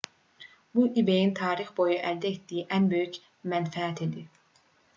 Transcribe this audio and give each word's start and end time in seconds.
bu 0.77 0.85
ebay-ın 1.01 1.33
tarix 1.41 1.69
boyu 1.81 1.99
əldə 2.13 2.31
etdiyi 2.37 2.65
ən 2.79 2.89
böyük 2.97 3.21
mənfəət 3.53 4.05
idi 4.09 4.27